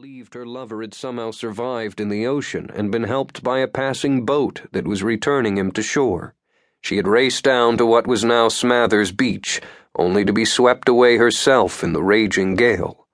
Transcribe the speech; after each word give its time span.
believed 0.00 0.34
her 0.34 0.46
lover 0.46 0.80
had 0.80 0.94
somehow 0.94 1.28
survived 1.32 2.00
in 2.00 2.08
the 2.08 2.24
ocean 2.24 2.70
and 2.72 2.92
been 2.92 3.02
helped 3.02 3.42
by 3.42 3.58
a 3.58 3.66
passing 3.66 4.24
boat 4.24 4.62
that 4.70 4.86
was 4.86 5.02
returning 5.02 5.58
him 5.58 5.72
to 5.72 5.82
shore. 5.82 6.36
She 6.80 6.98
had 6.98 7.08
raced 7.08 7.42
down 7.42 7.76
to 7.78 7.84
what 7.84 8.06
was 8.06 8.22
now 8.22 8.46
Smathers 8.46 9.10
Beach, 9.10 9.60
only 9.96 10.24
to 10.24 10.32
be 10.32 10.44
swept 10.44 10.88
away 10.88 11.16
herself 11.16 11.82
in 11.82 11.94
the 11.94 12.02
raging 12.04 12.54
gale. 12.54 13.08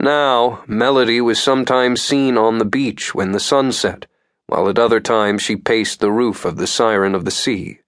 Now, 0.00 0.64
Melody 0.66 1.20
was 1.20 1.38
sometimes 1.38 2.00
seen 2.00 2.38
on 2.38 2.56
the 2.56 2.64
beach 2.64 3.14
when 3.14 3.32
the 3.32 3.38
sun 3.38 3.70
set, 3.70 4.06
while 4.46 4.70
at 4.70 4.78
other 4.78 5.00
times 5.00 5.42
she 5.42 5.54
paced 5.54 6.00
the 6.00 6.10
roof 6.10 6.46
of 6.46 6.56
the 6.56 6.66
Siren 6.66 7.14
of 7.14 7.26
the 7.26 7.30
Sea. 7.30 7.80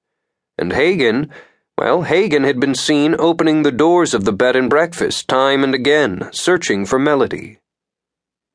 And 0.59 0.75
Hagen, 0.75 1.31
well, 1.79 2.03
Hagen 2.03 2.45
had 2.45 2.61
been 2.61 2.75
seen 2.75 3.17
opening 3.19 3.63
the 3.63 3.73
doors 3.73 4.13
of 4.13 4.27
the 4.27 4.35
bed 4.35 4.55
and 4.55 4.69
breakfast 4.69 5.29
time 5.29 5.65
and 5.65 5.75
again, 5.75 6.29
searching 6.31 6.85
for 6.85 6.99
Melody. 6.99 7.59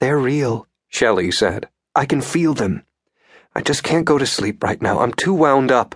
They're 0.01 0.17
real, 0.17 0.67
Shelley 0.89 1.31
said. 1.31 1.69
I 1.95 2.05
can 2.05 2.21
feel 2.21 2.55
them. 2.55 2.83
I 3.55 3.61
just 3.61 3.83
can't 3.83 4.03
go 4.03 4.17
to 4.17 4.25
sleep 4.25 4.63
right 4.63 4.81
now. 4.81 4.99
I'm 4.99 5.13
too 5.13 5.33
wound 5.33 5.71
up. 5.71 5.95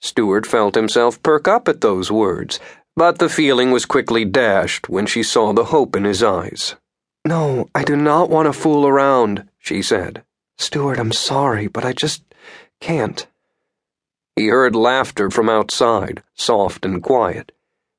Stuart 0.00 0.46
felt 0.46 0.74
himself 0.74 1.22
perk 1.22 1.48
up 1.48 1.66
at 1.66 1.80
those 1.80 2.12
words, 2.12 2.60
but 2.94 3.18
the 3.18 3.30
feeling 3.30 3.70
was 3.70 3.86
quickly 3.86 4.26
dashed 4.26 4.90
when 4.90 5.06
she 5.06 5.22
saw 5.22 5.52
the 5.52 5.66
hope 5.66 5.96
in 5.96 6.04
his 6.04 6.22
eyes. 6.22 6.76
No, 7.24 7.68
I 7.74 7.84
do 7.84 7.96
not 7.96 8.28
want 8.28 8.46
to 8.46 8.52
fool 8.52 8.86
around, 8.86 9.48
she 9.58 9.80
said. 9.80 10.22
Stuart, 10.58 10.98
I'm 10.98 11.12
sorry, 11.12 11.68
but 11.68 11.86
I 11.86 11.94
just 11.94 12.22
can't. 12.80 13.26
He 14.36 14.48
heard 14.48 14.76
laughter 14.76 15.30
from 15.30 15.48
outside, 15.48 16.22
soft 16.34 16.84
and 16.84 17.02
quiet. 17.02 17.52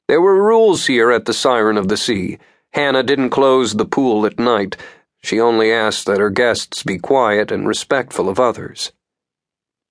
There 0.07 0.21
were 0.21 0.43
rules 0.43 0.85
here 0.85 1.09
at 1.09 1.25
the 1.25 1.33
Siren 1.33 1.77
of 1.77 1.87
the 1.87 1.97
Sea. 1.97 2.37
Hannah 2.73 3.03
didn't 3.03 3.29
close 3.31 3.73
the 3.73 3.85
pool 3.85 4.25
at 4.25 4.37
night. 4.37 4.77
She 5.23 5.39
only 5.39 5.71
asked 5.71 6.05
that 6.05 6.19
her 6.19 6.29
guests 6.29 6.83
be 6.83 6.97
quiet 6.97 7.49
and 7.49 7.67
respectful 7.67 8.27
of 8.27 8.39
others. 8.39 8.91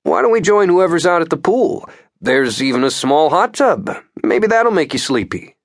Why 0.02 0.20
don't 0.20 0.30
we 0.30 0.42
join 0.42 0.69
whoever's 0.69 1.06
out 1.06 1.22
at 1.22 1.30
the 1.30 1.36
pool? 1.36 1.89
There's 2.20 2.62
even 2.62 2.84
a 2.84 2.91
small 2.91 3.30
hot 3.30 3.55
tub. 3.55 3.91
Maybe 4.22 4.47
that'll 4.47 4.72
make 4.72 4.92
you 4.92 4.98
sleepy. 4.98 5.56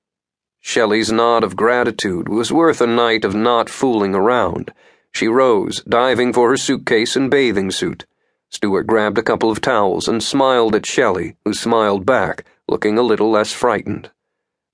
Shelley's 0.62 1.12
nod 1.12 1.44
of 1.44 1.56
gratitude 1.56 2.30
was 2.30 2.52
worth 2.52 2.82
a 2.82 2.88
night 2.88 3.26
of 3.26 3.36
not 3.36 3.70
fooling 3.70 4.16
around. 4.16 4.74
She 5.12 5.28
rose, 5.28 5.84
diving 5.84 6.34
for 6.34 6.50
her 6.50 6.58
suitcase 6.58 7.16
and 7.16 7.30
bathing 7.30 7.72
suit. 7.72 8.06
Stuart 8.50 8.88
grabbed 8.88 9.18
a 9.18 9.24
couple 9.24 9.52
of 9.52 9.60
towels 9.60 10.08
and 10.08 10.24
smiled 10.24 10.76
at 10.76 10.86
Shelley, 10.86 11.36
who 11.44 11.54
smiled 11.54 12.06
back, 12.06 12.46
looking 12.68 12.98
a 12.98 13.02
little 13.02 13.30
less 13.30 13.52
frightened. 13.52 14.12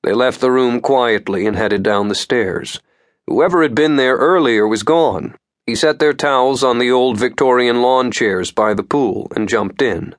They 0.03 0.13
left 0.13 0.39
the 0.39 0.52
room 0.52 0.81
quietly 0.81 1.47
and 1.47 1.55
headed 1.55 1.81
down 1.81 2.09
the 2.09 2.16
stairs. 2.16 2.80
Whoever 3.27 3.61
had 3.61 3.75
been 3.75 3.95
there 3.95 4.16
earlier 4.16 4.67
was 4.67 4.83
gone. 4.83 5.35
He 5.66 5.75
set 5.75 5.99
their 5.99 6.13
towels 6.13 6.63
on 6.63 6.77
the 6.77 6.91
old 6.91 7.17
Victorian 7.17 7.81
lawn 7.81 8.11
chairs 8.11 8.52
by 8.52 8.73
the 8.73 8.83
pool 8.83 9.31
and 9.35 9.47
jumped 9.47 9.81
in. 9.81 10.16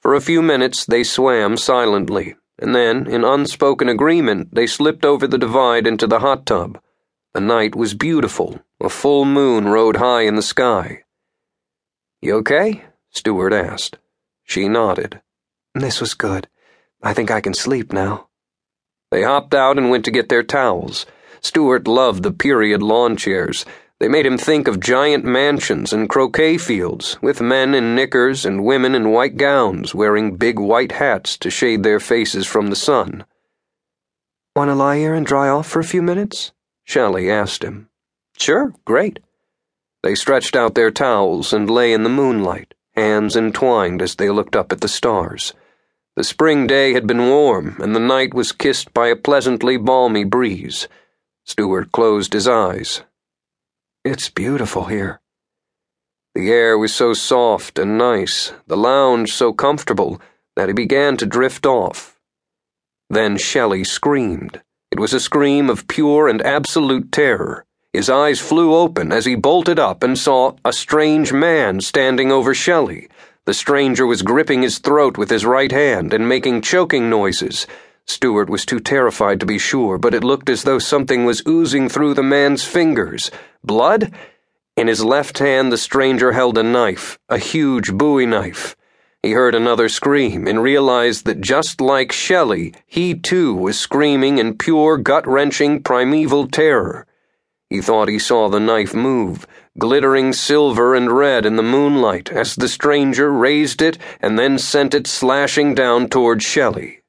For 0.00 0.14
a 0.14 0.20
few 0.20 0.40
minutes 0.40 0.86
they 0.86 1.04
swam 1.04 1.58
silently, 1.58 2.36
and 2.58 2.74
then, 2.74 3.06
in 3.06 3.24
unspoken 3.24 3.88
agreement, 3.88 4.54
they 4.54 4.66
slipped 4.66 5.04
over 5.04 5.26
the 5.26 5.38
divide 5.38 5.86
into 5.86 6.06
the 6.06 6.20
hot 6.20 6.46
tub. 6.46 6.80
The 7.34 7.40
night 7.40 7.76
was 7.76 7.94
beautiful. 7.94 8.60
A 8.80 8.88
full 8.88 9.24
moon 9.24 9.68
rode 9.68 9.96
high 9.96 10.22
in 10.22 10.36
the 10.36 10.42
sky. 10.42 11.04
You 12.22 12.36
okay? 12.36 12.84
Stuart 13.10 13.52
asked. 13.52 13.98
She 14.44 14.68
nodded. 14.68 15.20
This 15.74 16.00
was 16.00 16.14
good. 16.14 16.48
I 17.02 17.14
think 17.14 17.30
I 17.30 17.40
can 17.40 17.54
sleep 17.54 17.92
now. 17.92 18.28
They 19.10 19.22
hopped 19.22 19.54
out 19.54 19.78
and 19.78 19.90
went 19.90 20.04
to 20.06 20.10
get 20.10 20.28
their 20.28 20.42
towels. 20.42 21.06
Stuart 21.42 21.88
loved 21.88 22.22
the 22.22 22.32
period 22.32 22.82
lawn 22.82 23.16
chairs. 23.16 23.64
They 23.98 24.08
made 24.08 24.26
him 24.26 24.38
think 24.38 24.68
of 24.68 24.80
giant 24.80 25.24
mansions 25.24 25.92
and 25.92 26.08
croquet 26.08 26.58
fields, 26.58 27.18
with 27.20 27.40
men 27.40 27.74
in 27.74 27.94
knickers 27.94 28.44
and 28.44 28.64
women 28.64 28.94
in 28.94 29.10
white 29.10 29.36
gowns 29.36 29.94
wearing 29.94 30.36
big 30.36 30.58
white 30.58 30.92
hats 30.92 31.36
to 31.38 31.50
shade 31.50 31.82
their 31.82 32.00
faces 32.00 32.46
from 32.46 32.68
the 32.68 32.76
sun. 32.76 33.24
Want 34.56 34.68
to 34.68 34.74
lie 34.74 34.98
here 34.98 35.14
and 35.14 35.24
dry 35.24 35.48
off 35.48 35.66
for 35.66 35.80
a 35.80 35.84
few 35.84 36.02
minutes? 36.02 36.52
Shelley 36.84 37.30
asked 37.30 37.62
him. 37.62 37.88
Sure, 38.36 38.74
great. 38.84 39.20
They 40.02 40.14
stretched 40.14 40.56
out 40.56 40.74
their 40.74 40.90
towels 40.90 41.52
and 41.52 41.70
lay 41.70 41.92
in 41.92 42.02
the 42.04 42.08
moonlight, 42.08 42.74
hands 42.96 43.36
entwined 43.36 44.00
as 44.00 44.14
they 44.14 44.30
looked 44.30 44.56
up 44.56 44.72
at 44.72 44.80
the 44.80 44.88
stars. 44.88 45.52
The 46.16 46.24
spring 46.24 46.66
day 46.66 46.94
had 46.94 47.06
been 47.06 47.28
warm, 47.28 47.76
and 47.80 47.94
the 47.94 48.00
night 48.00 48.34
was 48.34 48.52
kissed 48.52 48.92
by 48.94 49.08
a 49.08 49.16
pleasantly 49.16 49.76
balmy 49.76 50.24
breeze. 50.24 50.88
Stuart 51.50 51.90
closed 51.90 52.32
his 52.32 52.46
eyes. 52.46 53.02
It's 54.04 54.30
beautiful 54.30 54.84
here. 54.84 55.20
The 56.36 56.48
air 56.48 56.78
was 56.78 56.94
so 56.94 57.12
soft 57.12 57.76
and 57.76 57.98
nice, 57.98 58.52
the 58.68 58.76
lounge 58.76 59.32
so 59.32 59.52
comfortable, 59.52 60.20
that 60.54 60.68
he 60.68 60.74
began 60.74 61.16
to 61.16 61.26
drift 61.26 61.66
off. 61.66 62.20
Then 63.08 63.36
Shelley 63.36 63.82
screamed. 63.82 64.62
It 64.92 65.00
was 65.00 65.12
a 65.12 65.18
scream 65.18 65.68
of 65.68 65.88
pure 65.88 66.28
and 66.28 66.40
absolute 66.40 67.10
terror. 67.10 67.64
His 67.92 68.08
eyes 68.08 68.38
flew 68.38 68.72
open 68.72 69.10
as 69.10 69.24
he 69.24 69.34
bolted 69.34 69.80
up 69.80 70.04
and 70.04 70.16
saw 70.16 70.52
a 70.64 70.72
strange 70.72 71.32
man 71.32 71.80
standing 71.80 72.30
over 72.30 72.54
Shelley. 72.54 73.08
The 73.44 73.54
stranger 73.54 74.06
was 74.06 74.22
gripping 74.22 74.62
his 74.62 74.78
throat 74.78 75.18
with 75.18 75.30
his 75.30 75.44
right 75.44 75.72
hand 75.72 76.14
and 76.14 76.28
making 76.28 76.62
choking 76.62 77.10
noises. 77.10 77.66
Stuart 78.10 78.50
was 78.50 78.66
too 78.66 78.80
terrified 78.80 79.38
to 79.40 79.46
be 79.46 79.56
sure, 79.56 79.96
but 79.96 80.14
it 80.14 80.24
looked 80.24 80.50
as 80.50 80.64
though 80.64 80.80
something 80.80 81.24
was 81.24 81.42
oozing 81.46 81.88
through 81.88 82.14
the 82.14 82.22
man's 82.22 82.64
fingers. 82.64 83.30
Blood? 83.62 84.12
In 84.76 84.88
his 84.88 85.04
left 85.04 85.38
hand, 85.38 85.72
the 85.72 85.78
stranger 85.78 86.32
held 86.32 86.58
a 86.58 86.62
knife, 86.62 87.18
a 87.28 87.38
huge 87.38 87.92
bowie 87.92 88.26
knife. 88.26 88.74
He 89.22 89.32
heard 89.32 89.54
another 89.54 89.88
scream 89.88 90.46
and 90.48 90.62
realized 90.62 91.24
that 91.26 91.40
just 91.40 91.80
like 91.80 92.10
Shelley, 92.10 92.74
he 92.86 93.14
too 93.14 93.54
was 93.54 93.78
screaming 93.78 94.38
in 94.38 94.58
pure, 94.58 94.96
gut 94.96 95.26
wrenching, 95.26 95.82
primeval 95.82 96.48
terror. 96.48 97.06
He 97.68 97.80
thought 97.80 98.08
he 98.08 98.18
saw 98.18 98.48
the 98.48 98.58
knife 98.58 98.92
move, 98.94 99.46
glittering 99.78 100.32
silver 100.32 100.94
and 100.94 101.12
red 101.12 101.46
in 101.46 101.56
the 101.56 101.62
moonlight 101.62 102.32
as 102.32 102.56
the 102.56 102.68
stranger 102.68 103.30
raised 103.32 103.80
it 103.80 103.98
and 104.20 104.38
then 104.38 104.58
sent 104.58 104.94
it 104.94 105.06
slashing 105.06 105.74
down 105.74 106.08
toward 106.08 106.42
Shelley. 106.42 106.99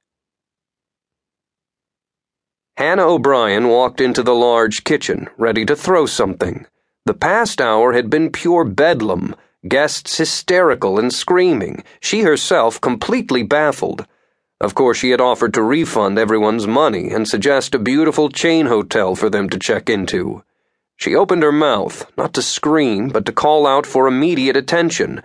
Hannah 2.82 3.10
O'Brien 3.10 3.68
walked 3.68 4.02
into 4.02 4.24
the 4.24 4.34
large 4.34 4.84
kitchen, 4.84 5.30
ready 5.38 5.66
to 5.66 5.76
throw 5.76 6.08
something. 6.08 6.66
The 7.06 7.14
past 7.14 7.62
hour 7.62 7.94
had 7.94 8.10
been 8.10 8.32
pure 8.32 8.64
bedlam, 8.64 9.36
guests 9.68 10.18
hysterical 10.18 10.98
and 10.98 11.14
screaming, 11.14 11.84
she 12.00 12.22
herself 12.22 12.82
completely 12.82 13.44
baffled. 13.44 14.08
Of 14.60 14.74
course, 14.74 14.98
she 14.98 15.12
had 15.12 15.22
offered 15.22 15.54
to 15.54 15.62
refund 15.62 16.18
everyone's 16.18 16.66
money 16.66 17.12
and 17.12 17.28
suggest 17.28 17.76
a 17.76 17.78
beautiful 17.78 18.30
chain 18.30 18.66
hotel 18.66 19.14
for 19.16 19.30
them 19.30 19.48
to 19.52 19.60
check 19.60 19.88
into. 19.88 20.44
She 20.98 21.14
opened 21.14 21.44
her 21.44 21.52
mouth, 21.52 22.12
not 22.18 22.34
to 22.34 22.42
scream, 22.42 23.10
but 23.10 23.28
to 23.28 23.32
call 23.32 23.68
out 23.68 23.86
for 23.86 24.08
immediate 24.08 24.58
attention, 24.58 25.22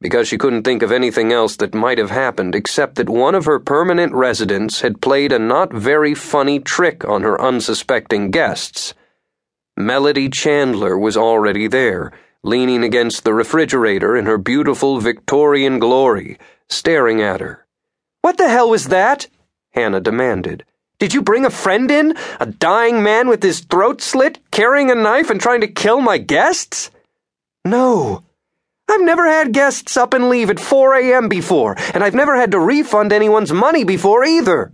because 0.00 0.26
she 0.26 0.38
couldn't 0.38 0.62
think 0.62 0.82
of 0.82 0.90
anything 0.90 1.32
else 1.32 1.56
that 1.56 1.74
might 1.74 1.98
have 1.98 2.10
happened 2.10 2.54
except 2.54 2.94
that 2.94 3.08
one 3.08 3.34
of 3.34 3.44
her 3.44 3.58
permanent 3.58 4.12
residents 4.14 4.80
had 4.80 5.02
played 5.02 5.30
a 5.30 5.38
not 5.38 5.72
very 5.72 6.14
funny 6.14 6.58
trick 6.58 7.04
on 7.06 7.22
her 7.22 7.40
unsuspecting 7.40 8.30
guests. 8.30 8.94
Melody 9.76 10.28
Chandler 10.28 10.98
was 10.98 11.16
already 11.16 11.66
there, 11.66 12.12
leaning 12.42 12.82
against 12.82 13.24
the 13.24 13.34
refrigerator 13.34 14.16
in 14.16 14.26
her 14.26 14.38
beautiful 14.38 15.00
Victorian 15.00 15.78
glory, 15.78 16.38
staring 16.68 17.20
at 17.20 17.40
her. 17.40 17.66
What 18.22 18.38
the 18.38 18.48
hell 18.48 18.70
was 18.70 18.88
that? 18.88 19.28
Hannah 19.72 20.00
demanded. 20.00 20.64
Did 20.98 21.14
you 21.14 21.22
bring 21.22 21.46
a 21.46 21.50
friend 21.50 21.90
in? 21.90 22.14
A 22.38 22.46
dying 22.46 23.02
man 23.02 23.28
with 23.28 23.42
his 23.42 23.60
throat 23.60 24.02
slit, 24.02 24.38
carrying 24.50 24.90
a 24.90 24.94
knife 24.94 25.30
and 25.30 25.40
trying 25.40 25.62
to 25.62 25.68
kill 25.68 26.00
my 26.00 26.18
guests? 26.18 26.90
No. 27.64 28.24
I've 28.90 29.02
never 29.02 29.26
had 29.26 29.52
guests 29.52 29.96
up 29.96 30.12
and 30.14 30.28
leave 30.28 30.50
at 30.50 30.60
4 30.60 30.94
a.m. 30.96 31.28
before, 31.28 31.76
and 31.94 32.02
I've 32.02 32.14
never 32.14 32.36
had 32.36 32.50
to 32.52 32.58
refund 32.58 33.12
anyone's 33.12 33.52
money 33.52 33.84
before 33.84 34.24
either. 34.24 34.72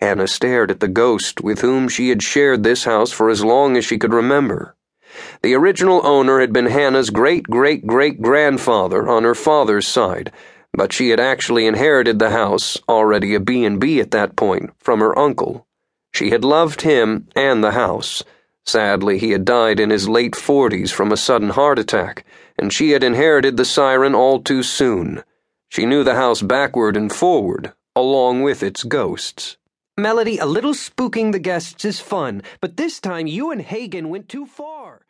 Hannah 0.00 0.28
stared 0.28 0.70
at 0.70 0.80
the 0.80 0.88
ghost 0.88 1.40
with 1.40 1.60
whom 1.60 1.88
she 1.88 2.08
had 2.08 2.22
shared 2.22 2.62
this 2.62 2.84
house 2.84 3.10
for 3.10 3.28
as 3.28 3.44
long 3.44 3.76
as 3.76 3.84
she 3.84 3.98
could 3.98 4.12
remember. 4.12 4.76
The 5.42 5.54
original 5.54 6.06
owner 6.06 6.40
had 6.40 6.52
been 6.52 6.66
Hannah's 6.66 7.10
great 7.10 7.44
great 7.44 7.86
great 7.86 8.22
grandfather 8.22 9.08
on 9.08 9.24
her 9.24 9.34
father's 9.34 9.88
side 9.88 10.32
but 10.78 10.92
she 10.92 11.10
had 11.10 11.20
actually 11.20 11.66
inherited 11.66 12.18
the 12.18 12.30
house, 12.30 12.78
already 12.88 13.34
a 13.34 13.40
B&B 13.40 14.00
at 14.00 14.10
that 14.12 14.36
point, 14.36 14.70
from 14.78 15.00
her 15.00 15.18
uncle. 15.18 15.66
She 16.12 16.30
had 16.30 16.44
loved 16.44 16.82
him 16.82 17.26
and 17.34 17.62
the 17.62 17.72
house. 17.72 18.22
Sadly, 18.68 19.16
he 19.16 19.30
had 19.30 19.46
died 19.46 19.80
in 19.80 19.88
his 19.88 20.10
late 20.10 20.34
40s 20.34 20.90
from 20.90 21.10
a 21.10 21.16
sudden 21.16 21.48
heart 21.48 21.78
attack, 21.78 22.26
and 22.58 22.70
she 22.70 22.90
had 22.90 23.02
inherited 23.02 23.56
the 23.56 23.64
siren 23.64 24.14
all 24.14 24.42
too 24.42 24.62
soon. 24.62 25.24
She 25.70 25.86
knew 25.86 26.04
the 26.04 26.16
house 26.16 26.42
backward 26.42 26.94
and 26.94 27.10
forward, 27.10 27.72
along 27.96 28.42
with 28.42 28.62
its 28.62 28.84
ghosts. 28.84 29.56
Melody, 29.96 30.36
a 30.36 30.44
little 30.44 30.74
spooking 30.74 31.32
the 31.32 31.38
guests 31.38 31.86
is 31.86 31.98
fun, 31.98 32.42
but 32.60 32.76
this 32.76 33.00
time 33.00 33.26
you 33.26 33.50
and 33.50 33.62
Hagen 33.62 34.10
went 34.10 34.28
too 34.28 34.44
far. 34.44 35.00